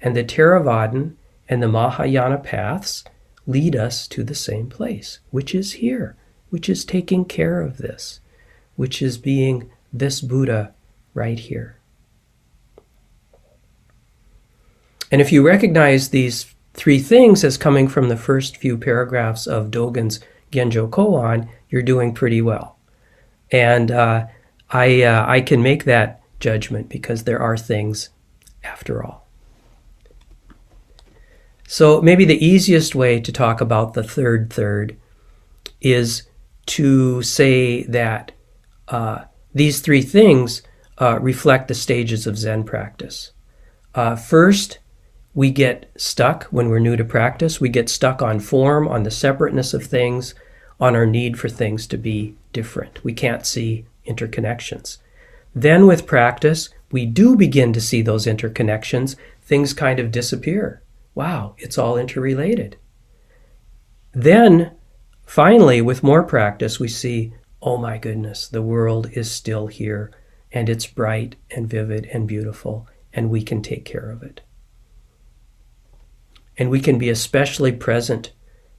[0.00, 1.14] And the Theravadan
[1.48, 3.04] and the Mahayana paths
[3.46, 6.16] lead us to the same place, which is here,
[6.50, 8.20] which is taking care of this,
[8.76, 10.74] which is being this Buddha
[11.14, 11.78] right here.
[15.10, 19.70] And if you recognize these three things as coming from the first few paragraphs of
[19.70, 20.20] Dogen's
[20.52, 22.78] Genjo Koan, you're doing pretty well.
[23.50, 24.26] And uh,
[24.70, 28.10] I, uh, I can make that judgment because there are things
[28.62, 29.26] after all.
[31.66, 34.96] So maybe the easiest way to talk about the third third
[35.80, 36.22] is
[36.66, 38.32] to say that
[38.88, 40.62] uh, these three things
[40.98, 43.32] uh, reflect the stages of Zen practice.
[43.94, 44.78] Uh, first,
[45.34, 47.60] we get stuck when we're new to practice.
[47.60, 50.34] We get stuck on form, on the separateness of things,
[50.80, 53.02] on our need for things to be different.
[53.04, 54.98] We can't see interconnections.
[55.54, 59.16] Then, with practice, we do begin to see those interconnections.
[59.42, 60.82] Things kind of disappear.
[61.14, 62.76] wow, it's all interrelated.
[64.12, 64.70] Then,
[65.26, 70.12] finally, with more practice, we see, oh my goodness, the world is still here
[70.52, 74.40] and it's bright and vivid and beautiful, and we can take care of it.
[76.56, 78.32] And we can be especially present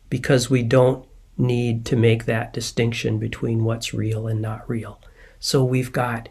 [0.09, 1.08] because we don't
[1.39, 5.01] need to make that distinction between what's real and not real.
[5.39, 6.29] So we've got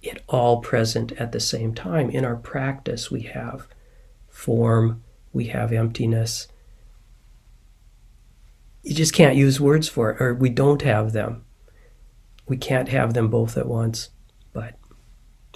[0.00, 2.10] it all present at the same time.
[2.10, 3.68] In our practice, we have
[4.28, 6.48] form, we have emptiness.
[8.82, 11.44] You just can't use words for it, or we don't have them.
[12.48, 14.08] We can't have them both at once.
[14.52, 14.74] But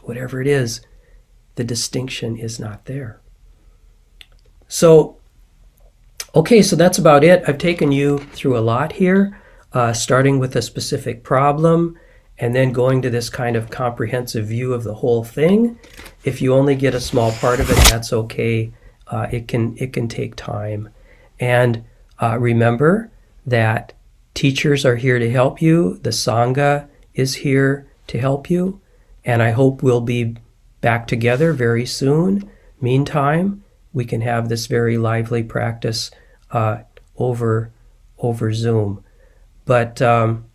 [0.03, 0.82] whatever it is,
[1.57, 3.20] the distinction is not there.
[4.68, 5.16] So,
[6.37, 7.43] okay, so that's about it.
[7.49, 9.41] I've taken you through a lot here,
[9.72, 11.99] uh, starting with a specific problem
[12.39, 15.78] and then going to this kind of comprehensive view of the whole thing.
[16.24, 18.70] If you only get a small part of it, that's okay.
[19.07, 20.91] Uh, it can it can take time,
[21.41, 21.84] and
[22.20, 23.11] uh, remember
[23.47, 23.95] that
[24.34, 25.99] teachers are here to help you.
[26.03, 28.80] The sangha is here to help you,
[29.24, 30.37] and I hope we'll be
[30.80, 32.51] back together very soon.
[32.80, 36.11] Meantime, we can have this very lively practice
[36.51, 36.78] uh,
[37.16, 37.70] over
[38.18, 39.05] over Zoom,
[39.64, 40.47] but um,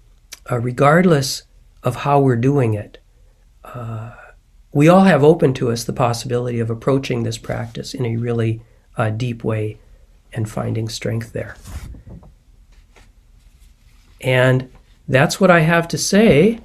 [0.49, 1.43] uh, regardless
[1.83, 2.97] of how we're doing it.
[3.63, 4.13] Uh,
[4.73, 8.61] we all have open to us the possibility of approaching this practice in a really
[8.97, 9.77] uh, deep way
[10.33, 11.55] and finding strength there.
[14.21, 14.71] And
[15.07, 16.59] that's what I have to say.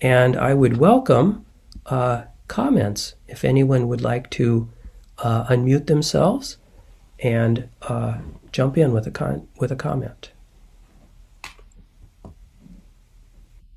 [0.00, 1.46] And I would welcome
[1.86, 4.68] uh, comments if anyone would like to
[5.18, 6.58] uh, unmute themselves
[7.20, 7.68] and
[8.56, 10.32] jump in with a con- with a comment.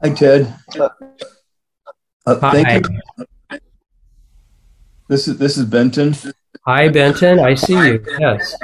[0.01, 0.55] Hi, Ted.
[0.79, 0.87] Uh,
[2.25, 2.63] uh, Hi.
[2.63, 3.59] Thank you.
[5.09, 6.15] This is this is Benton.
[6.65, 7.39] Hi, Benton.
[7.39, 8.05] I see you.
[8.19, 8.55] Yes.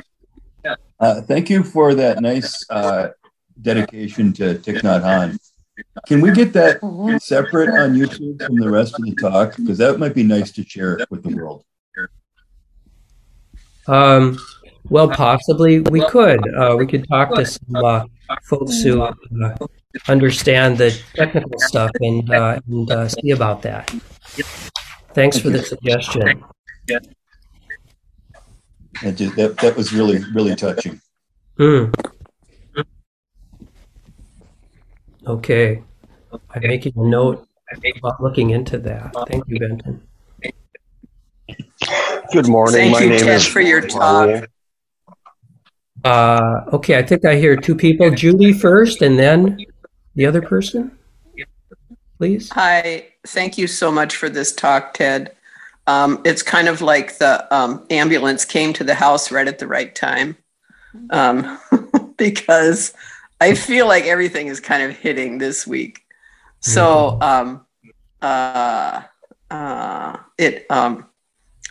[0.98, 3.10] Uh, thank you for that nice uh,
[3.62, 5.38] dedication to Thich Nhat Hanh.
[6.08, 6.80] Can we get that
[7.22, 9.58] separate on YouTube from the rest of the talk?
[9.58, 11.66] Because that might be nice to share with the world.
[13.88, 14.38] Um,
[14.90, 16.40] well, possibly we could.
[16.56, 18.06] Uh, we could talk to some uh,
[18.44, 19.14] folks who uh,
[20.08, 23.90] understand the technical stuff and, uh, and uh, see about that.
[25.14, 26.44] Thanks for the suggestion.
[26.88, 27.08] That,
[29.16, 31.02] just, that, that was really, really touching.
[31.58, 31.94] Mm.
[35.28, 35.82] Okay.
[36.32, 37.48] I'm making a note
[37.98, 39.14] about looking into that.
[39.28, 40.04] Thank you, Benton.
[42.34, 42.76] Good morning.
[42.76, 44.48] Thank My you, name Ted, is for your talk.
[46.06, 48.12] Uh, okay, I think I hear two people.
[48.12, 49.58] Julie first, and then
[50.14, 50.96] the other person,
[52.20, 52.52] please.
[52.52, 55.36] Hi, thank you so much for this talk, Ted.
[55.88, 59.68] Um, it's kind of like the um, ambulance came to the house right at the
[59.68, 60.38] right time
[61.10, 61.60] um,
[62.18, 62.94] because
[63.42, 66.06] I feel like everything is kind of hitting this week.
[66.60, 67.24] So mm-hmm.
[67.24, 67.66] um,
[68.22, 69.02] uh,
[69.50, 71.08] uh, it um,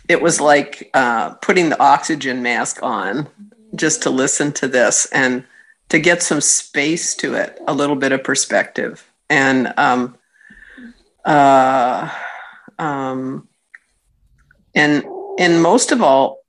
[0.09, 3.29] it was like uh, putting the oxygen mask on
[3.75, 5.43] just to listen to this and
[5.89, 10.17] to get some space to it, a little bit of perspective, and um,
[11.23, 12.09] uh,
[12.79, 13.47] um,
[14.73, 15.03] and
[15.37, 16.39] and most of all,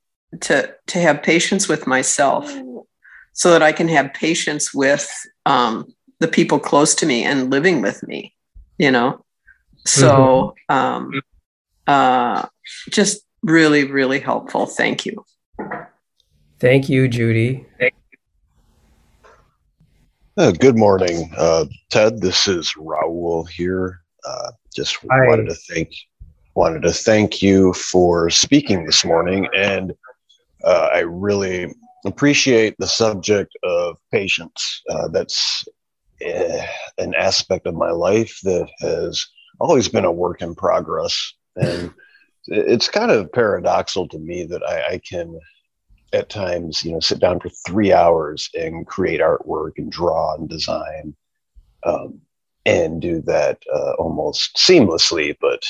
[0.40, 2.50] to to have patience with myself,
[3.32, 5.08] so that I can have patience with
[5.44, 8.34] um, the people close to me and living with me.
[8.78, 9.24] You know,
[9.84, 10.74] so mm-hmm.
[10.74, 11.22] um,
[11.86, 12.46] uh,
[12.90, 14.66] just really, really helpful.
[14.66, 15.24] Thank you.
[16.58, 17.66] Thank you, Judy.
[20.38, 22.20] Uh, good morning, uh, Ted.
[22.20, 24.00] This is Raul here.
[24.26, 25.26] Uh, just Hi.
[25.26, 25.90] wanted to thank
[26.54, 29.92] wanted to thank you for speaking this morning, and
[30.64, 31.74] uh, I really
[32.06, 34.82] appreciate the subject of patience.
[34.88, 35.64] Uh, that's
[36.26, 36.62] uh,
[36.96, 39.26] an aspect of my life that has
[39.60, 41.92] always been a work in progress, and
[42.46, 45.38] it's kind of paradoxical to me that I, I can
[46.16, 50.48] at times, you know, sit down for three hours and create artwork and draw and
[50.48, 51.14] design,
[51.84, 52.20] um,
[52.64, 55.36] and do that uh, almost seamlessly.
[55.40, 55.62] But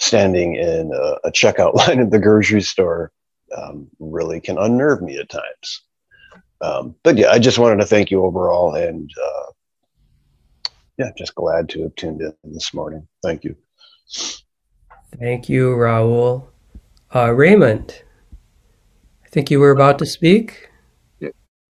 [0.00, 3.12] standing in a, a, checkout line at the grocery store
[3.56, 5.82] um, really can unnerve me at times.
[6.60, 9.52] Um, but yeah, I just wanted to thank you overall, and uh,
[10.96, 13.06] yeah, just glad to have tuned in this morning.
[13.22, 13.56] Thank you.
[15.18, 16.46] Thank you, Raul.
[17.14, 18.02] Uh, Raymond
[19.32, 20.68] think you were about to speak.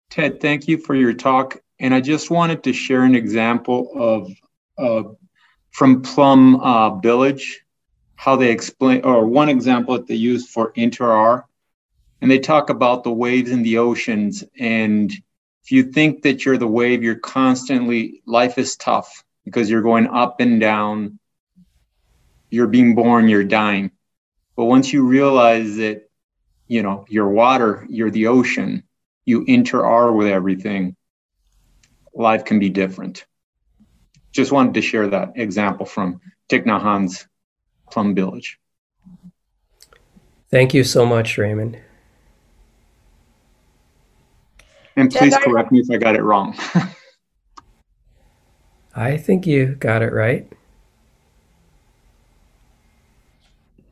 [0.09, 1.62] Ted, thank you for your talk.
[1.80, 4.32] And I just wanted to share an example of
[4.78, 5.09] uh,
[5.72, 7.64] from Plum uh, Village,
[8.16, 11.43] how they explain, or one example that they use for inter
[12.22, 14.43] and they talk about the waves in the oceans.
[14.59, 15.12] And
[15.64, 20.07] if you think that you're the wave, you're constantly, life is tough because you're going
[20.07, 21.20] up and down.
[22.49, 23.91] You're being born, you're dying.
[24.55, 26.11] But once you realize that,
[26.72, 28.84] you know, you're water, you're the ocean,
[29.26, 30.95] you inter are with everything,
[32.13, 33.26] life can be different.
[34.32, 37.28] Just wanted to share that example from Thich Nhat Hanh's
[37.91, 38.57] Plum Village.
[40.49, 41.78] Thank you so much, Raymond.
[44.95, 46.55] And please correct me if I got it wrong.
[48.95, 50.49] I think you got it right.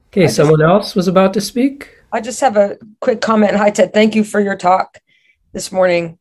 [0.07, 1.99] Okay, just, someone else was about to speak.
[2.12, 3.55] I just have a quick comment.
[3.55, 3.93] Hi, Ted.
[3.93, 4.99] Thank you for your talk
[5.53, 6.18] this morning.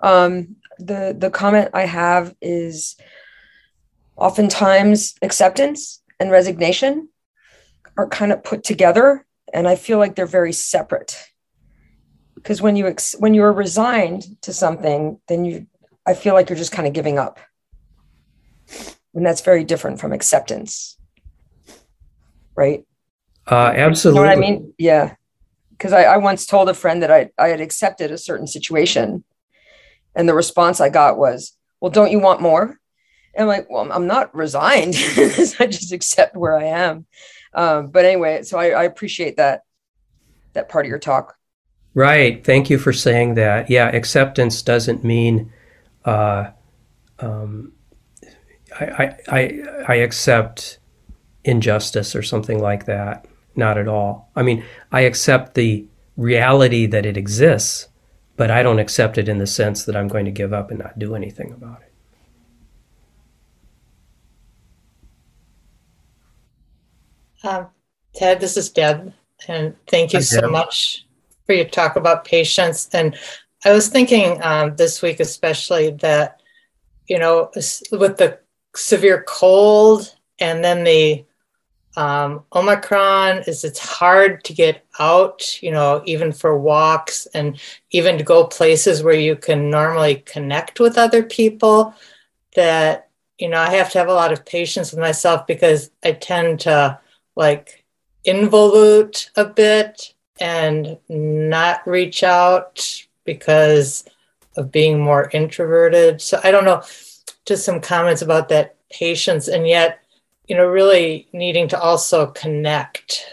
[0.00, 2.96] Um, the the comment I have is
[4.16, 7.08] oftentimes acceptance and resignation
[7.96, 11.16] are kind of put together, and I feel like they're very separate.
[12.34, 15.66] Because when you ex- when you are resigned to something, then you
[16.06, 17.40] I feel like you're just kind of giving up,
[19.14, 20.96] and that's very different from acceptance,
[22.54, 22.84] right?
[23.50, 24.20] Uh, absolutely.
[24.20, 24.74] You know what I mean?
[24.78, 25.14] Yeah.
[25.82, 29.24] Because I, I once told a friend that I, I had accepted a certain situation.
[30.14, 32.78] And the response I got was, Well, don't you want more?
[33.34, 34.94] And I'm like, Well, I'm not resigned.
[35.58, 37.06] I just accept where I am.
[37.52, 39.62] Um, but anyway, so I, I appreciate that
[40.52, 41.36] that part of your talk.
[41.94, 42.44] Right.
[42.44, 43.68] Thank you for saying that.
[43.68, 45.52] Yeah, acceptance doesn't mean
[46.04, 46.50] uh,
[47.18, 47.72] um,
[48.78, 50.78] I, I, I, I accept
[51.42, 53.26] injustice or something like that.
[53.54, 54.30] Not at all.
[54.34, 55.86] I mean, I accept the
[56.16, 57.88] reality that it exists,
[58.36, 60.78] but I don't accept it in the sense that I'm going to give up and
[60.78, 61.92] not do anything about it.
[67.44, 67.66] Um,
[68.14, 69.12] Ted, this is Deb,
[69.48, 71.06] and thank you Hi, so much
[71.44, 72.88] for your talk about patience.
[72.92, 73.16] And
[73.64, 76.40] I was thinking um, this week, especially that,
[77.08, 77.50] you know,
[77.90, 78.38] with the
[78.76, 81.24] severe cold and then the
[81.96, 88.16] um, Omicron is it's hard to get out, you know, even for walks and even
[88.16, 91.94] to go places where you can normally connect with other people.
[92.56, 96.12] That, you know, I have to have a lot of patience with myself because I
[96.12, 96.98] tend to
[97.36, 97.84] like
[98.26, 104.04] involute a bit and not reach out because
[104.56, 106.20] of being more introverted.
[106.20, 106.82] So I don't know,
[107.44, 109.48] just some comments about that patience.
[109.48, 110.01] And yet,
[110.46, 113.26] you know, really needing to also connect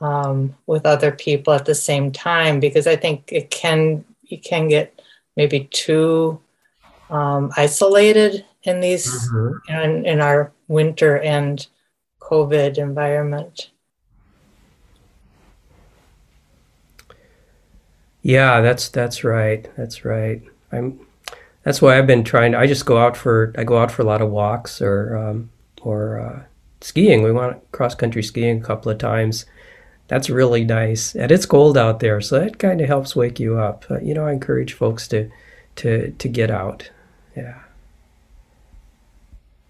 [0.00, 4.68] um, with other people at the same time because I think it can you can
[4.68, 5.00] get
[5.36, 6.40] maybe too
[7.10, 9.56] um, isolated in these mm-hmm.
[9.68, 11.66] you know, in, in our winter and
[12.20, 13.70] COVID environment.
[18.22, 19.70] Yeah, that's that's right.
[19.76, 20.42] That's right.
[20.72, 21.00] I'm.
[21.62, 22.52] That's why I've been trying.
[22.52, 23.54] To, I just go out for.
[23.56, 25.50] I go out for a lot of walks or um,
[25.80, 26.42] or uh,
[26.80, 27.22] skiing.
[27.22, 29.46] We went cross country skiing a couple of times.
[30.08, 33.58] That's really nice, and it's cold out there, so that kind of helps wake you
[33.58, 33.84] up.
[34.02, 35.30] You know, I encourage folks to
[35.76, 36.90] to to get out.
[37.36, 37.58] Yeah.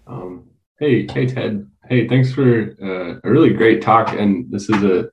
[0.05, 0.49] Um,
[0.79, 1.67] hey, hey, Ted.
[1.89, 5.09] Hey, thanks for uh, a really great talk, and this is a,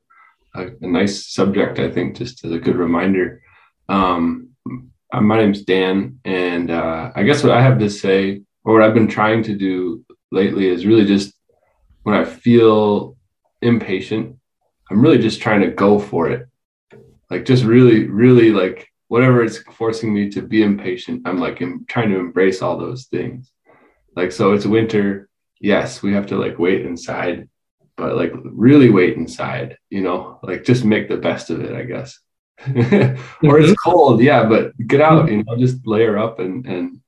[0.55, 1.79] a, a nice subject.
[1.79, 3.43] I think just as a good reminder.
[3.89, 4.51] Um,
[5.13, 8.83] uh, my name's Dan, and uh, I guess what I have to say, or what
[8.83, 11.34] I've been trying to do lately, is really just
[12.05, 13.17] when I feel
[13.61, 14.37] impatient,
[14.91, 16.47] I'm really just trying to go for it.
[17.31, 21.85] Like just really, really like whatever it's forcing me to be impatient, I'm like I'm
[21.87, 23.51] trying to embrace all those things.
[24.15, 25.29] Like so it's winter.
[25.61, 27.49] Yes, we have to like wait inside,
[27.97, 31.85] but like really wait inside, you know, like just make the best of it, I
[31.85, 32.21] guess.
[32.67, 33.65] or mm-hmm.
[33.65, 37.01] it's cold, yeah, but get out, you know, just layer up and and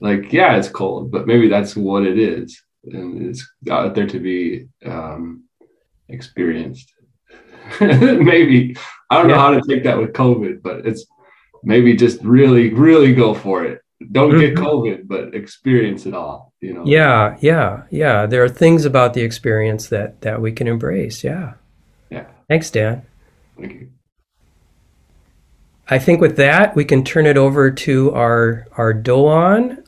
[0.00, 4.18] like yeah, it's cold, but maybe that's what it is and it's out there to
[4.18, 5.44] be um,
[6.08, 6.92] experienced.
[7.80, 8.76] maybe
[9.10, 9.36] I don't yeah.
[9.36, 11.06] know how to take that with COVID, but it's
[11.62, 13.82] maybe just really, really go for it.
[14.12, 14.64] Don't get mm-hmm.
[14.64, 16.54] COVID, but experience it all.
[16.60, 16.84] You know.
[16.86, 18.26] Yeah, yeah, yeah.
[18.26, 21.22] There are things about the experience that that we can embrace.
[21.22, 21.54] Yeah.
[22.08, 22.26] Yeah.
[22.48, 23.02] Thanks, Dan.
[23.58, 23.90] Thank you.
[25.88, 29.78] I think with that, we can turn it over to our our Doan